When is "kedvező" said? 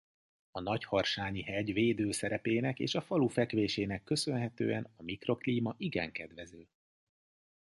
6.11-6.67